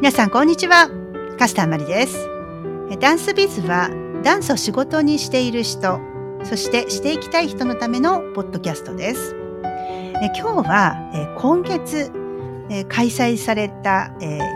[0.00, 0.88] 皆さんこんにちは。
[1.40, 2.28] カスタマリです。
[3.00, 3.90] ダンスビズは
[4.22, 5.98] ダンスを仕事にしている人
[6.44, 9.34] そしてしていきたい人のためのポッドキャストです。
[10.36, 12.12] 今日は今月
[12.88, 14.12] 開催された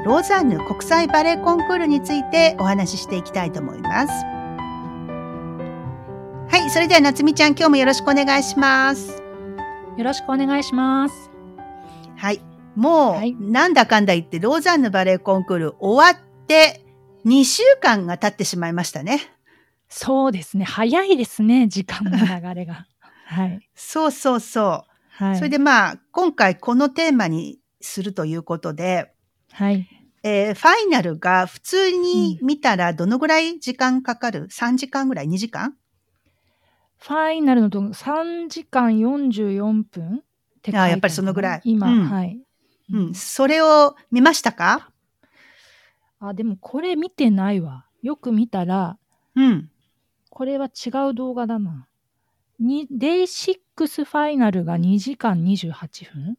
[0.06, 4.12] ローザンヌ国際バレエコンクールについてお話ししていきたいと思います。
[6.56, 9.20] はいそれでは夏美ちゃん今日もよろしくお願いします。
[9.96, 11.31] よろしくお願いします。
[12.74, 13.34] もう、はい。
[13.34, 16.84] なんだかんだ言ってローザンヌバレエコンクール終わって
[17.24, 19.20] 2週間が経ってしまいましたね。
[19.88, 20.64] そうですね。
[20.64, 22.86] 早いですね時間の流れが。
[23.26, 23.68] はい。
[23.74, 24.92] そうそうそう。
[25.22, 25.36] はい。
[25.36, 29.12] それでまあ、今回このテーマにするということで、
[29.52, 29.86] はい。
[30.24, 35.76] えーファイナルが普通に見たらどのぐらい時間かかる ?3 時間ぐらい ?2 時間？
[36.98, 40.22] ファイナルのと3時間44分
[40.68, 41.60] あるあやっぱりそのぐらい。
[41.64, 42.08] 今、うん。
[42.08, 42.40] はい、
[42.92, 43.14] うん。
[43.14, 44.90] それを見ましたか？
[46.20, 47.86] あでもこれ見てないわ。
[48.02, 48.98] よく見たら
[49.34, 49.70] うん。
[50.30, 51.88] これは違う動画だな。
[52.58, 56.38] にデイ6ファイナルが2時間28分。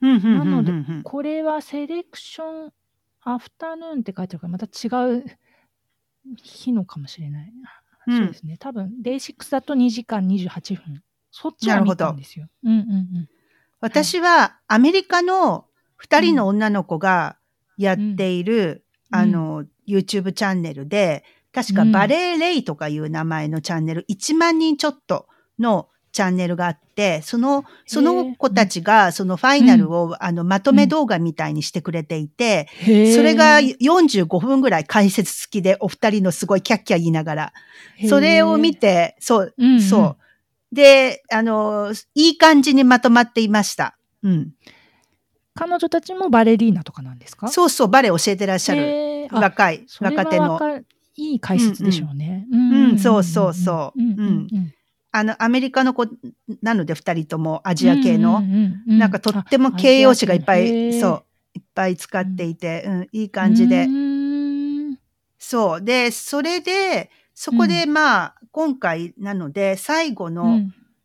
[0.00, 0.38] うん、うん、うん。
[0.38, 2.72] なのでこれはセレクション
[3.22, 5.24] アフタヌーンって書いてあるからまた違う
[6.36, 7.52] 日のかもしれない、
[8.06, 8.16] うん。
[8.16, 8.56] そうですね。
[8.58, 11.02] 多分デイ6だと2時間28分。
[11.30, 12.48] そっちは見たんですよ。
[12.64, 12.82] うんうんう
[13.20, 13.28] ん。
[13.80, 15.66] 私はアメリカの
[15.98, 17.36] 二人の女の子が
[17.76, 19.18] やっている、うん。
[19.18, 21.92] あの、YouTube チャンネルで、確かうん。
[21.92, 25.26] バレーレイとかいう名前のチャンネル、1万人ちょっと
[25.58, 33.14] のチャンネルがあって、その、その子たちがそのファイナルを、あの、まとめ動画みたいにしてくれていて、へー。
[33.14, 37.52] それが45分ぐらい解説付きでお二人のすごいキャッキャ言いながら、
[38.08, 39.82] それを見、て、そう、うんうん。
[39.82, 40.16] そ
[40.72, 40.74] う。
[40.74, 43.96] で、あの、いい感じにまとまっていました。
[44.22, 44.50] うん。
[45.58, 47.48] 彼女たちもバレリーナとかなんですか？
[47.48, 50.60] そうそう、バレエ教えてらっしゃる若い、若手の。
[51.16, 52.46] いい解説でしょうね。
[52.52, 52.98] ううん。
[52.98, 54.00] そうそうそう。
[54.00, 54.18] うんうん
[54.52, 54.72] うん。
[55.10, 56.06] あの、アメリカの子
[56.62, 58.40] なので二人ともアジア系の、
[58.86, 61.24] なんかとっても形容詞がいっぱい、うそう、
[61.54, 63.86] いっぱい使っていて、うん、いい感じで。
[63.86, 64.96] ん。
[65.38, 65.82] そう。
[65.82, 70.60] で、それで、そこでまあ、今回なので、最後の、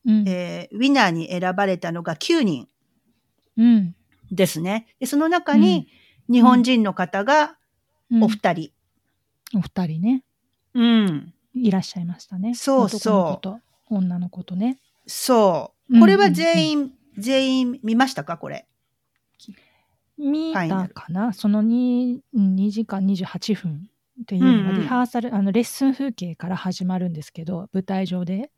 [0.06, 2.67] えーウィナーに選ばれたのが9人。
[3.57, 3.95] うん
[4.33, 4.88] ですね。
[4.99, 5.88] で、その中に、
[6.29, 7.57] 日本人の方が
[8.11, 8.71] うんお二人。
[9.55, 10.23] お二人ね
[10.73, 11.33] うん。
[11.53, 12.55] いらっしゃいましたね。
[12.55, 14.79] そうそう男の子と女の子とね。
[15.05, 15.94] そう。
[15.95, 18.38] うんこれは全員、全員見ましたか？
[18.38, 18.66] これ。
[20.17, 21.33] 見たかな？
[21.33, 23.89] その 2, 2時間28分
[24.21, 28.50] っていうのうんうんがリハーサル、あのレッスン風景から始まるんですけど舞台上で、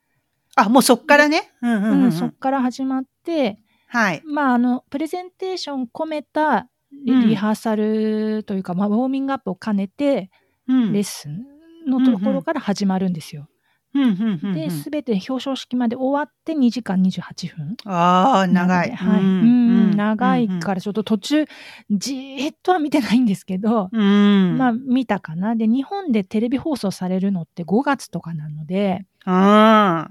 [0.55, 1.51] あ、もうそっからね。
[1.61, 3.59] うんうんうん、うんそっから始まって
[3.95, 4.21] はい。
[4.25, 6.67] まああのプレゼンテーション込めた
[7.05, 10.29] リ,、ハーサルというか、まあ、ウォーミングアップを兼ねて
[10.67, 11.45] うんレッスン
[11.87, 13.47] のところから始まるんですよ。
[13.93, 17.77] で全て表彰式まで終わって2時間28分。
[17.85, 18.91] ああ、長い。
[18.91, 21.45] はい、うん長いからちょっと途中
[21.89, 23.99] じーっとは見てないんですけど、ら。
[23.99, 24.57] うん。
[24.57, 30.09] まあ見たかなで日本でテレビ放送されるのって5月とかなのであ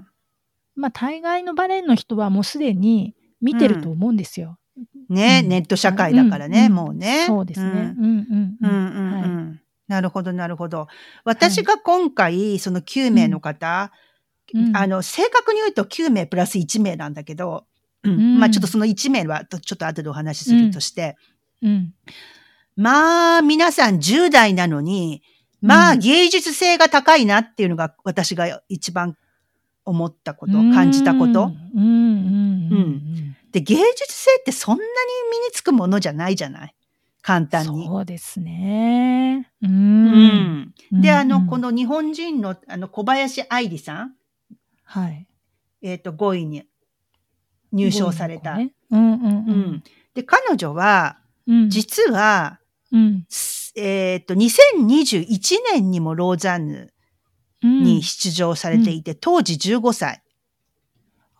[0.74, 3.14] まあ大概のバレエの人はもうすでに
[3.44, 4.58] 見てると思うんですよ。
[5.10, 5.48] ーね、うん。
[5.50, 6.72] ネット社会だからね、うん。
[6.72, 7.24] もうね。
[7.26, 7.94] そうですね。
[7.98, 8.04] うん。
[8.04, 8.96] うんうんうん。
[8.96, 9.60] うんはいうん。
[9.86, 10.88] なるほど、なるほど。
[11.24, 13.92] 私が今回、その9名の方、
[14.54, 14.76] うん。
[14.76, 17.66] あの、正確に言うと9名プラス1名なんだけど、
[18.38, 21.16] まあちょっとその1名はとちょっと後でお話しするとして、
[21.62, 21.94] うん。
[22.76, 25.22] まあ皆さん10代なのに、
[25.62, 29.16] まあ芸術性が高いなっていうのが私が一番
[29.84, 31.44] 思ったこと、感じたこと。
[31.74, 31.80] うん。
[31.80, 31.82] うん。
[31.82, 32.76] うん。
[32.76, 34.90] うんで、芸術性ってそんなに
[35.30, 36.74] 身につくものじゃないじゃない？
[37.22, 37.86] 簡単に。
[37.86, 39.48] そうですね。
[39.62, 39.66] う。
[39.66, 40.74] うんん。
[40.90, 44.14] で、あの、うんこの日本人のあの小林愛理さん、
[44.82, 45.26] はい。
[45.82, 46.64] えっ、と、5位に
[47.72, 48.56] 入賞された。
[48.56, 49.82] ねうんうんううんん。
[50.14, 51.70] で、彼女は、うん。
[51.70, 52.58] 実は、
[52.90, 56.92] うんすえっ、と、2021年にもローザンヌ
[57.62, 60.22] うんに出場されていて、当時15歳。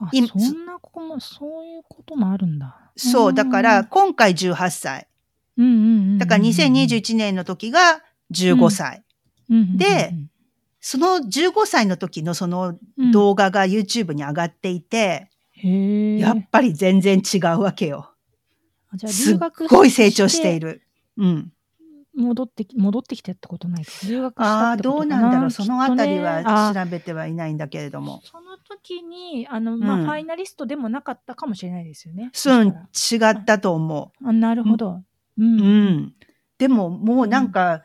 [0.00, 1.63] あ今そんな子もそう
[2.04, 2.92] こともあるんだ。
[2.96, 5.08] そう、だから、今回18歳。
[5.56, 8.02] うんうんうんうん、だから2021年の時が
[8.32, 9.02] 15歳。
[9.50, 10.14] うんうんうんうんで、
[10.80, 12.78] その15歳の時のその
[13.12, 16.18] 動画が YouTube に上がっていて、へえ。
[16.18, 18.12] やっぱり全然違うわけよ。
[18.90, 20.82] あじゃあすっごい成長している。
[21.16, 21.52] うん。
[22.16, 23.90] 戻ってき戻ってきてってことないか。
[24.06, 25.50] 留学したああ、ってことかどうなんだろう。
[25.50, 28.20] そのあたりきっとねはあ調べてはいないんだけれども。
[28.24, 30.04] その時にあの、まあうん。
[30.04, 32.30] ファイナリストでもなかったかもしれないですよね。
[32.32, 35.02] そう、そした違ったと思らあなるほど。
[35.38, 35.42] う。
[35.42, 35.44] う。
[35.44, 35.86] うん。
[35.96, 36.14] ん。
[36.58, 37.82] でももうなんか、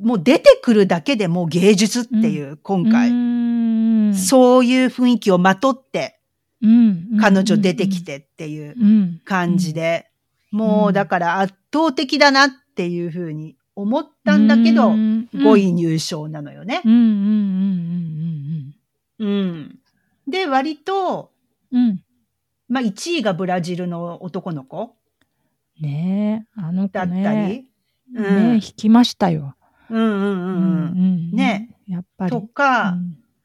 [0.00, 4.14] もう出てくるだけでもう芸術っていう、今回、うん。
[4.14, 6.20] そういう雰囲気をまとって、
[6.62, 7.18] うん。
[7.20, 9.20] 彼女出てきてっていううん。
[9.24, 10.06] 感じで、
[10.52, 12.50] もうだから圧倒的だなっ
[12.80, 16.80] ていうふうに思ったんだけど、うん5位入賞なのよね。
[16.82, 18.74] うんうん
[19.18, 19.78] うんうん。
[20.26, 21.30] で、割と、
[21.70, 22.00] うん
[22.68, 24.94] まあ1位がブラジルの男の子
[25.80, 27.66] ねえあの子だったね
[28.14, 29.56] り、うん引きましたよ。
[29.90, 30.56] うんうんうん
[31.32, 31.32] うん。
[31.32, 32.30] ねやっぱり。
[32.30, 32.96] とか、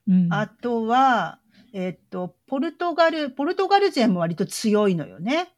[0.07, 1.39] うんうんあとは、
[1.73, 5.49] えっと、ポルトガル、ポルトガル勢も割と強いのよね。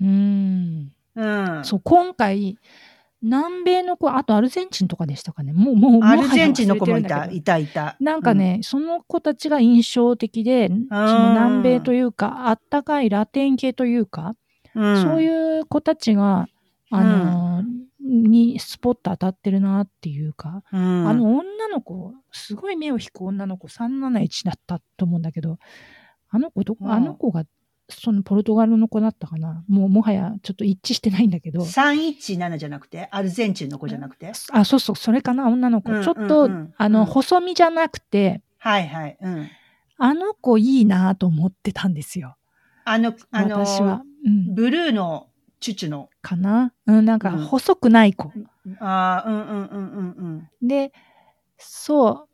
[0.00, 1.64] うんうん。
[1.64, 2.58] そう今回
[3.22, 5.52] 南米の子あとアルゼンチンとかでしたかね。
[5.52, 7.96] もうもうアルゼンチンの子もいた、いたいた。
[8.00, 14.34] なんかね、その子たちが印象的で、その南米というか、あったかいラテン系というか、
[14.74, 16.46] うん、そういう子たちが、
[16.90, 25.58] あのーにスポット当たってるなっていうか、うん、あの女の子、すごい目を引く女の子、371だったと思うんだけど、
[26.28, 27.44] あの子どあの子が、
[27.90, 29.64] そのポルトガルの子だったかな。
[29.68, 31.60] もうもはやちょっと一致してないんだけど。
[31.64, 34.32] 317じゃなくて、アルゼンチンの子じゃなくて？
[34.52, 35.92] あ、そうそう、それかな、女の子。
[35.92, 39.16] うんちょっと、あの、うん細身じゃなくて、はいはい。
[39.20, 39.48] うん。
[39.98, 42.36] あの子いいなと思ってたんですよ。
[42.84, 44.02] あの、あの、私は。
[44.24, 44.54] うん。
[44.54, 45.28] ブルーの
[45.60, 46.08] チュチュの。
[46.22, 46.72] かな？
[46.86, 48.32] うん、なんかうん細くない子。
[48.80, 50.68] ああ、うんうんうんうんうん。
[50.68, 50.92] で、
[51.58, 52.28] そう。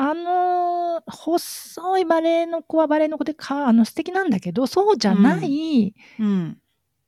[0.00, 6.58] あの、細いバレエの子はバレエの子でか、あの、素敵なんだけど、そうじゃないうん。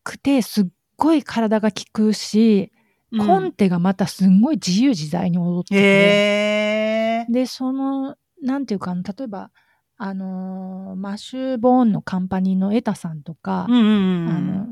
[0.02, 0.66] くて、すっ
[0.96, 2.80] ごい体が効くし、うん
[3.26, 7.26] コンテがまたすんごい自由自在に踊ってて。
[7.28, 9.50] で、その、なんていうかな、例えば、
[9.96, 14.28] あのーマシュー・ボーンのカンパニーのエタさんとか、うんうんうん。
[14.28, 14.66] あの、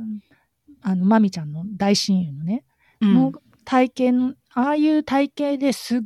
[0.83, 2.65] あの、マミちゃんの大親友のね、
[3.01, 3.33] うんの
[3.65, 6.01] 体型の、ああいう体型ですっ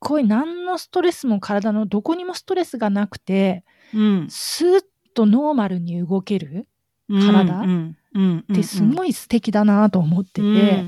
[0.00, 3.64] ごい何のストレスも体のどこにもストレスがなくて、
[3.94, 4.26] うん。
[4.30, 4.84] スーッ
[5.14, 6.66] とノーマルに動ける
[7.08, 7.62] 体？
[7.62, 10.84] ってすごい素敵だなと思ってて、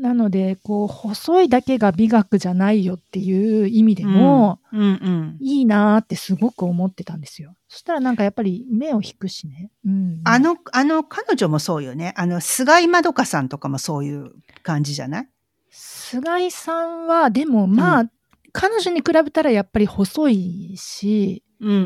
[0.00, 5.38] なので、こう、細いだけが美学じゃないよっていう意味でも、うんうん。
[5.40, 7.54] いいなーってすごく思ってたんですよ。
[7.68, 9.70] そしたらなんかやっぱり目を引くしね。
[9.86, 12.12] うん、あの、あの、彼女もそうよね。
[12.16, 14.32] あの、菅井まどかさんとかもそういう
[14.62, 15.28] 感じじゃない？
[15.78, 18.10] 菅井さんは、でもまあ、
[18.52, 21.80] 彼女に比べたらやっぱり細いし、うんうんう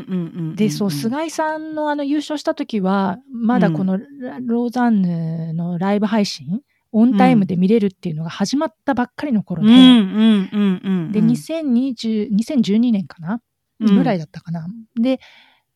[0.53, 0.55] ん。
[0.55, 6.61] で、そう、菅井さんのあの優勝した時は、まだこのラローザンヌのライブ配信、
[6.93, 11.11] オンタイムで見れるっていうのが始まったばっかりの頃で、うんうんうんうん。
[11.11, 13.41] で、2020 2012年かな、
[13.81, 14.67] ぐらいだったかな。
[14.97, 15.19] で、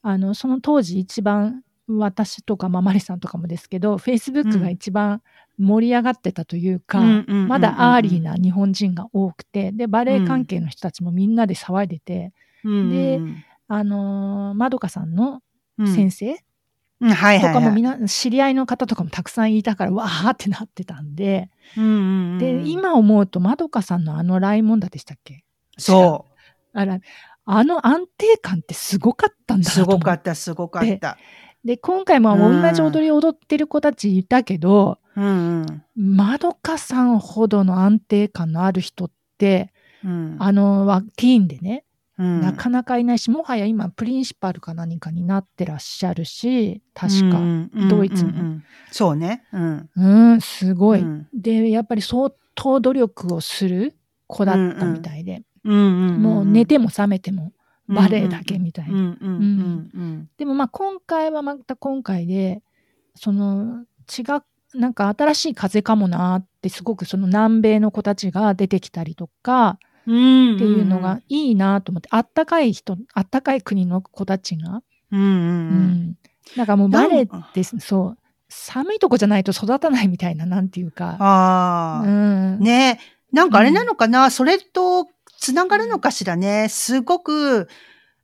[0.02, 5.22] あの、その当時一番私とか、まあ、マリさんとかもですけど、Facebook が一番
[5.58, 13.22] 盛り上がってたというか、まだアーリーな日本人が多くて、で、バレエ関係の人たちもみんなで騒いでて、で
[13.68, 15.42] あのーまどかさんの
[15.80, 16.36] 先生？
[16.36, 16.40] と。
[17.54, 25.44] かもみんな、知り合いの方とかもたくさんいたから、わーってなってたんで、うんうんうんで、、今思うと、まどかさんのあのライモンダでしたっけ？
[25.78, 26.26] そ
[26.74, 27.00] あら、
[27.46, 29.64] あの安定感ってすごかったんう。
[29.64, 31.18] だすごかっった、すごかった。
[31.64, 32.62] で、今回もうん。
[32.62, 35.05] 同じ踊り踊ってる子たちいたけど、うん
[35.96, 39.72] まどかさんほどの安定感のある人って、
[40.04, 40.38] うん。
[40.40, 41.84] あの、はティーンでね、
[42.18, 47.40] うんなかなかいないし、もはや今、プリンシパルか何かになってらっしゃるし、確か。
[47.40, 49.44] うんうんドイツのうんうんそうね。
[49.52, 49.90] うん。
[49.96, 51.02] うん、すごい。
[51.02, 53.96] うんで、やっぱり相当努力をする
[54.28, 55.80] 子だったみたいで、うんう
[56.12, 57.52] んんもう寝ても覚めても
[57.88, 59.18] バレエだけみたいな。
[60.38, 62.62] でもまあ今回はまた今回で、
[63.16, 64.44] その違う、
[64.76, 70.56] なんか新しい風かもなってすごくその南米の子たちが出てきたりとかうん。
[70.56, 75.38] っていうのがいいなと思って、あったかい人、あったかい国の子たちが、うんうんううん。
[76.12, 76.18] ん。
[76.56, 78.18] なんかもうバレエってそう、
[78.48, 81.18] 寒いとこじゃないと育たないみたいな、なんていうか。
[81.20, 82.04] ああ。
[82.04, 82.60] うん。
[82.60, 83.00] ね
[83.32, 85.08] なんかあれなのかな、それと
[85.40, 86.68] つながるのかしらね。
[86.70, 87.68] すごく、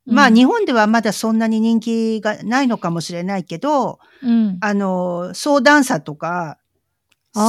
[0.06, 4.58] まあうん日本ではまだそんなに人気がないのかもしれないけど、うん。
[4.62, 6.58] あの、ソーダンサとか、
[7.34, 7.42] すっ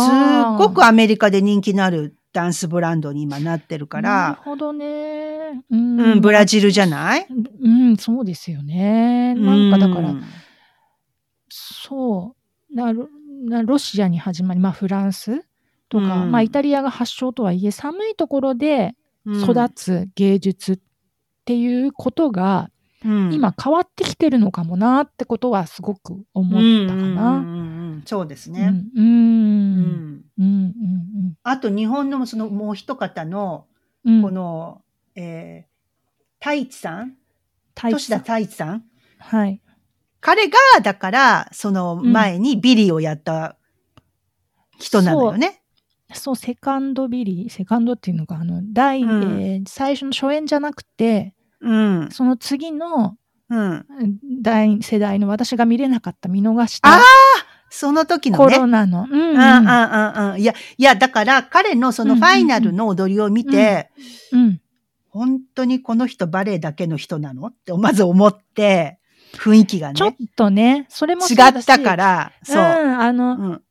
[0.59, 5.63] ごくアメリカで人気のあるダンスブランドに今なってるかなるら、ほどね。
[5.71, 7.27] うん、うん、ブラジルじゃない？
[7.63, 9.35] うん、そうですよね。
[9.35, 10.23] なんかだから、うん
[11.49, 12.35] そ
[12.71, 12.75] う。
[12.75, 12.93] な
[13.63, 15.45] ロシアに始まり、まあフランス
[15.89, 18.95] とか、うんまあイタリアが発祥とはいえ、寒いところで
[19.27, 20.83] うん育つ芸術って
[21.57, 22.71] いうことが、
[23.05, 27.31] うん今変わってきてるのかもなってことはすごく思ったかな。
[27.39, 28.69] うんうんうんうんそうですね。
[28.69, 31.35] うん、う、うんんうん、うん、うん。
[31.43, 33.67] ああと日本のそのもう一方の、
[34.05, 34.83] うんこの、
[35.15, 37.17] えー、太一さん？
[37.75, 38.85] 太一さん吉田太一さん？
[39.19, 39.61] はい。
[40.21, 43.57] 彼が、だから、その前にビリーをやった
[44.79, 45.62] 人なのよね。
[46.15, 52.09] そう、セカンドビリー、セカンドっていうのが、あの、第、うんえー最初の初演じゃなくて、うん。
[52.11, 53.17] その次の
[53.49, 53.61] うん。
[53.61, 53.85] うん
[54.43, 57.03] 第世代の私が見れなかった、見逃しあた
[57.71, 58.57] その時のコね。
[58.59, 59.07] ロナの。
[59.11, 60.41] うんうんうんうんうんうん。
[60.41, 63.91] いや、いや、だから彼のそのうんファイナルの踊りを見て、
[64.33, 64.61] うん
[65.09, 68.99] 本当にこの人バレエだけの人なのってまず思って、
[69.35, 72.57] 雰囲気がねちょっ、とね、それも違ったから、うそう。
[72.57, 72.61] ん、
[72.99, 73.63] あの、うん。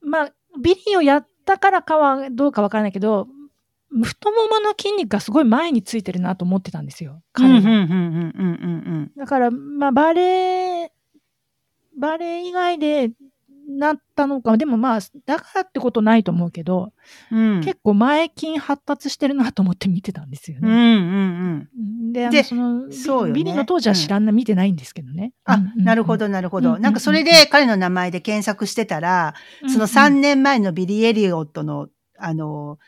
[0.00, 0.30] まあ、
[0.62, 3.28] ビリーをやったからかはどうかわからないけど、
[4.02, 7.22] 太ももの筋肉がすごい前についてるなと思ってたんですよ。
[7.32, 7.58] 彼は。
[7.58, 10.92] うんうんうんうんうんだから、まあ、バレエ、
[11.98, 13.12] バレエ以外で
[13.68, 16.92] なったのか、でもまあ、だからってことないと思うけど、
[17.30, 17.56] うん。
[17.56, 17.60] うん。
[17.62, 20.96] 結構前筋発達してるなと思って見てたんですようんうね。
[20.96, 21.68] んうん。
[22.30, 23.32] で、そのビそうよね。
[23.32, 25.32] ビリの当時は知らんな、見てないんですけどね。
[25.44, 25.84] あ、うんうんうん。
[25.84, 26.70] なるほど、なるほど。
[26.70, 26.94] うんうんうんなん。
[26.94, 29.34] かそれで彼の名前で検索してたら、
[29.68, 32.78] その3年前のビリー・エリオットの、あの、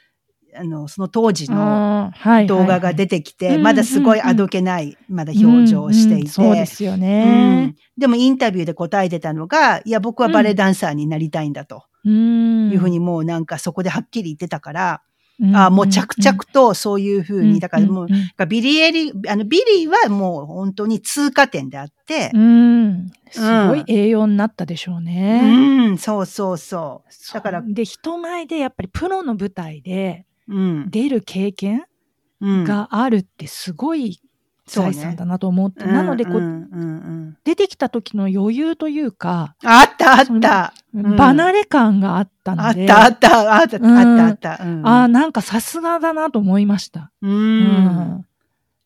[0.56, 2.10] あの、その当時の
[2.46, 6.30] 動画が出ててきて、うんまだすごいあどけない、まだ表情をしていて。
[6.30, 7.76] そうですようねん。
[7.98, 11.84] でもインタビューで答えてたのが、いや、僕はバレエダンサーになりたいんだと。
[12.04, 12.70] うん。
[12.70, 15.08] いうふうにもうなんかそこではっきり言ってたから、うん
[15.54, 25.86] あもう着々とそういうふうに、だからもう、ビリーエリ、あの、ビリーはもう本当に通過点であってう、んすごい栄養になったでしょうね。
[25.90, 27.34] うん、そうそうそう。
[27.34, 30.90] だからで人前でやっぱりプロの舞台でうん。
[30.90, 31.84] 出る経験
[32.40, 34.20] うん、があるってすごい
[34.68, 36.84] 財産だなと思って、なのでこう、うんうんう
[37.30, 37.36] ん。
[37.44, 40.74] 出てきた時の余裕というか、あったあった。
[40.96, 41.16] ん。
[41.16, 43.60] 離れ感があったあので、ったあった。
[43.60, 44.14] あったあうん。
[44.14, 44.64] ったあった。
[44.64, 44.86] うん。
[44.86, 47.10] ああ、なんかさすがだなと思いました。
[47.22, 47.28] う。
[47.28, 47.62] うん。
[47.64, 48.24] ん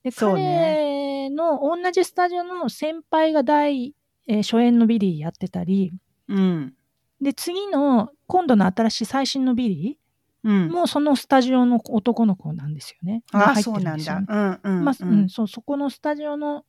[0.02, 3.94] で彼の同じスタジオの先輩が第、
[4.26, 5.92] えー初演のビリーやってたり、
[6.28, 6.74] うん。
[7.20, 9.98] で、次の、今度の新しい最新のビリ
[10.44, 10.70] うんー。
[10.70, 13.22] もそのスタジオの男の子なんですよね。
[13.32, 14.26] ああ、が入ってそうなんだるですよね。。
[14.28, 14.84] うんうん。
[14.84, 16.64] まあ、うん、そう、そこのスタジオの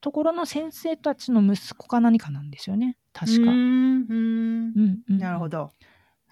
[0.00, 2.96] ところの先生たちの息子か何かなんですよね。
[3.12, 3.50] 確か。
[3.50, 5.70] ううんんうんうんなるほど。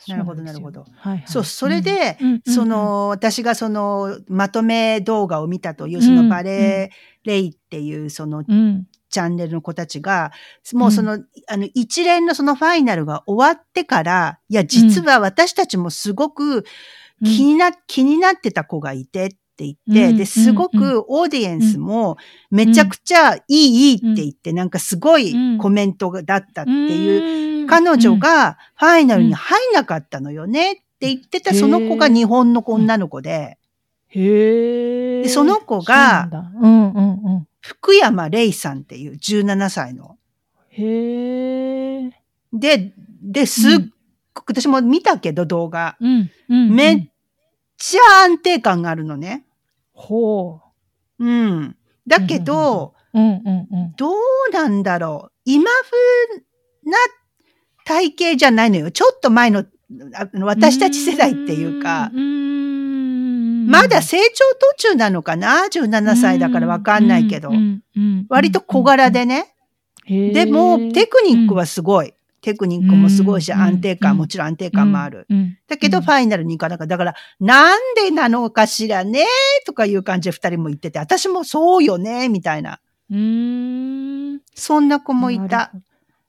[0.08, 6.90] なるほどなるほどはいはい、そう、それで、うん、うんそ、の、私がその、まとめ動画を見たという、そのバレエ
[7.24, 10.30] レイっていう、その、うん、チャンネルの子たちが、
[10.74, 11.18] もうその、
[11.48, 16.66] あの、一連のそのファイナルが終わってから、いや、実は私たちもすごく
[17.24, 20.16] 気にな、気になってた子がいてって言って、うん。
[20.18, 20.78] で、すごうん。
[20.78, 22.18] くオーディエンスも
[22.50, 33.56] めちゃくちゃいい、いいって言って、なんかすごいコメントだったっていう、う彼女、がファイナルに入んなかったのよねって言ってた、その子が日本の女の子で、
[34.08, 35.22] へえ。
[35.22, 36.28] でその子が
[36.60, 37.48] うんうんうん。
[37.66, 40.16] 福山レイさんっていう17歳の。
[40.70, 42.10] へえ。
[42.52, 42.92] で、
[43.22, 43.72] で、すっ
[44.32, 45.96] ごく、私も見たけど動画。
[46.00, 46.74] うん、うん。
[46.74, 47.10] めっうん
[47.78, 49.44] ちゃ安定感があるのね。
[49.92, 50.60] ほ
[51.18, 51.76] うん。
[52.06, 53.18] だけど、う。
[53.18, 53.94] うんうんうん。
[53.96, 54.14] どう
[54.52, 55.32] なんだろう。
[55.44, 56.96] 今風な
[57.84, 58.90] 体型じゃないのよ。
[58.90, 59.66] ちょっと前の
[60.40, 62.65] 私たち世代っていうか、うーん
[63.66, 64.44] まだ成長
[64.78, 67.50] 途中なのかな ?17 歳だからわかんないけど
[68.28, 69.54] 割と小柄でね。
[70.08, 72.14] でも、テクニックはすごい。
[72.40, 75.26] テクニックもすごいし、うん安定感、うんもちろん安定感もある。
[75.66, 76.96] だけど、うんファイナルに行かなかった。
[76.96, 79.24] だから、なんでなのかしらね？
[79.66, 82.28] とかいう感じで二人も言ってて、私もそうよね？
[82.28, 82.78] みたいな。
[83.10, 84.40] うーん。
[84.54, 85.72] そんな子もいた。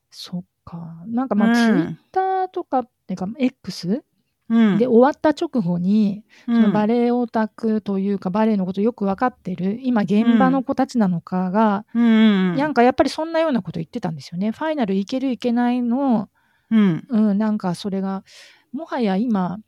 [0.10, 0.96] そっか。
[1.06, 4.04] なんかまあ、うんツイッターとかってか、X
[4.50, 4.78] うん。
[4.78, 14.52] で終わった直後に、うんそのバレエオタクというか、バレエのことよく分かってる、今現場の子たちなのかが、うんうんなんかやっぱりそんなようなこと言ってたんですよね。
[14.52, 16.30] ファイナルいけるいけないの、
[16.72, 17.06] うん。
[17.10, 18.24] うん、なんかそれが、
[18.72, 19.60] もはや今、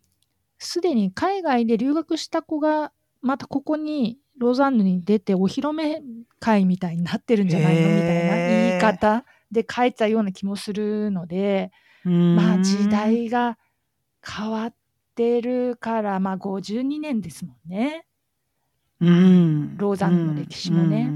[0.58, 6.02] すでに海外で留学した子が、またここに、ローザンヌに出てお披露目
[6.40, 11.72] 会みたいになってるんじゃないのみたいな言い方で書いたような気もするので、
[12.06, 12.88] うんまあ時。
[12.90, 13.58] 代が
[14.30, 14.74] 変わっ
[15.16, 18.06] てるから、まあ52年ですもんね。
[19.02, 19.78] うん。
[19.78, 21.10] ローザンヌの歴史もね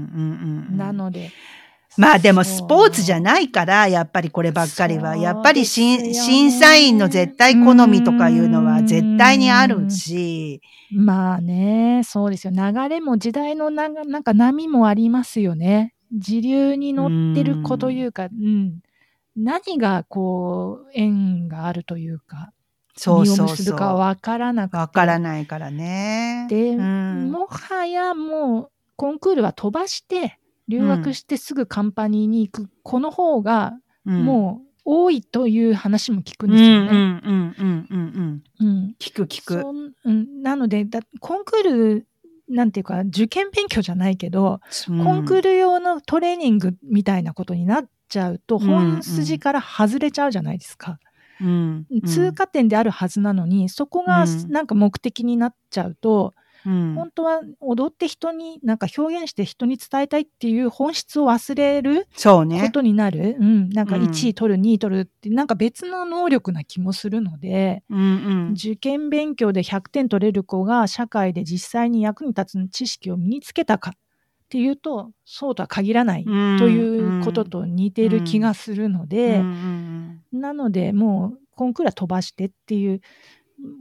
[0.76, 1.30] なので。
[1.96, 5.16] まあでもスポーツじゃいないから、やっぱりこればっかりは。
[5.16, 10.60] やっぱり審査員の絶対好みとかいうのは絶対にあるし。
[10.90, 12.52] まあね、そうですよ。
[12.52, 15.94] 流れも時代のななんか波もありますよね。
[16.12, 18.80] 時流に乗ってる子というか、うん。
[19.36, 22.50] 何がこう、縁があるというか。
[22.96, 23.46] そうそうそう。
[23.48, 24.76] 結ぶかわからなくて。
[24.76, 26.46] わからないからね。
[26.48, 33.74] で、うんもはやもうコンクールは飛ばして留学してすぐカンパニーに行く、この方が
[34.04, 36.90] もう多いという話も聞くんうん、ですよね。
[36.90, 38.68] うんうんうんうんうんうん。
[38.68, 39.64] うん聞く聞く。
[40.04, 42.06] うん、なのでだコンクール
[42.48, 50.98] なんていうか受験勉強じゃないけど、コンクール、ル用のトレーニングみたいなことになっちゃうと、うん本筋から外れちゃうじゃないですか。
[51.44, 54.50] うん通過点であるはずなのにそこがうん。
[54.50, 56.34] なんか目的になっちゃうと、
[56.66, 56.94] うん。
[56.94, 62.06] 本当は踊って人になんか表現して人に伝えたいっていう本質を忘れる
[62.62, 62.70] こ。
[62.70, 64.04] とになる、うん、なんかうん。
[64.04, 68.02] 1位取る2位取るってなんか別の能力な気もするので、うんう
[68.50, 68.52] ん。
[68.52, 73.98] 受験勉強で100点取れる子が社会で実際に役に立つ知識を身につけたかっ
[74.54, 79.42] ていうとそうとは限らないうんということと似てる気がするので、
[80.32, 83.00] なのでもうコンクールは飛ばしてっていう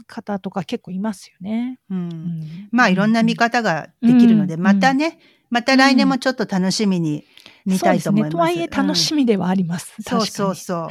[0.08, 1.80] 方とか結構いますよね。
[2.72, 5.20] まあいろんな見方ができるので、うんまたね、
[5.52, 7.24] また来年もちょっと楽しみに
[7.68, 8.32] 見たいと思います。
[8.32, 8.68] そうですね。
[8.68, 9.94] とはいえ楽しみではあります。
[10.02, 10.90] そうそうそう。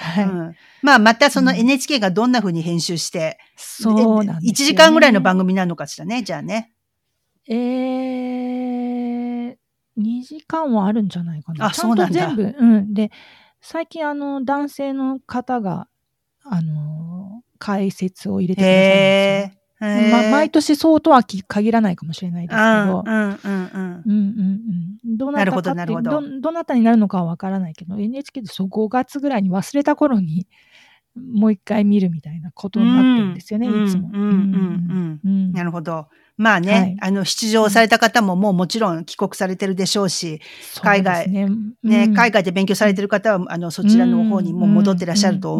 [0.82, 4.68] まあまたそのうん NHK がどんな風に編集して、そうなんですよ、ね。
[4.68, 6.72] 1時間ぐらいの番組なのかしらね、じゃあね。
[7.48, 8.61] えー、
[9.96, 11.66] 2時間はあるんじゃないかな。
[11.66, 12.54] あそうなんだ全部。
[12.58, 12.94] うん。
[12.94, 13.10] で、
[13.60, 15.88] 最近あの、男性の方が、
[16.44, 24.02] あの、解説を入れてくださるんま、毎年そうとはき限らないかもしれないですけど、うんうんうんうん。
[24.04, 25.16] うんうんうん。
[25.16, 30.46] どななるほたかなるほどどどなたになるのかはわからないけど、NHK でそう5月ぐらいに忘れた頃に
[31.14, 33.86] もう一回見るみたいなことになってるんですよね、うん。
[33.86, 34.10] いつも。
[35.52, 36.06] なるほど。
[36.38, 36.96] まあね、はい。
[37.02, 40.40] あの、出場された方ももうもちろん帰国されてるでしょうし、
[40.80, 41.48] 海外ね。
[41.82, 42.14] ね、うん。
[42.14, 45.54] 海外で勉強されてる方は、あの、そちらの方にも戻ってらっしゃると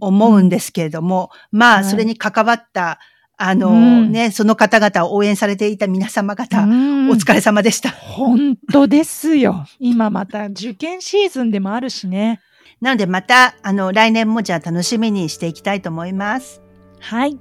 [0.00, 0.48] 思うん。
[0.48, 2.98] ですけれども、まあ、はいそれに関わった、
[3.36, 4.12] あの、うん。
[4.12, 7.10] ね、その方々を応援されていた皆様方、うん。
[7.10, 7.90] お疲れ様でした。
[7.90, 9.66] 本当ですよ。
[9.78, 12.40] 今また受験シーズンでもあるしね。
[12.80, 16.60] なので、また、あの、来年もじゃあ楽しみにしていきたいと思います。
[17.00, 17.38] はい。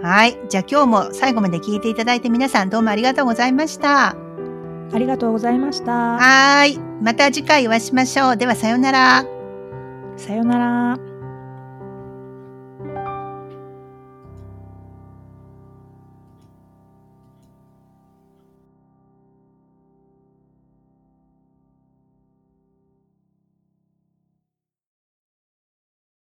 [0.00, 0.38] はい。
[0.48, 4.10] じゃあ今日も最後まで聞いていただいて皆さんどうもありがとうございました。
[4.10, 5.92] ありがとうございました。
[5.92, 6.78] はーい。
[7.02, 8.36] また次回お会いしましょう。
[8.36, 9.24] では、さようなら。
[10.16, 11.07] さようなら。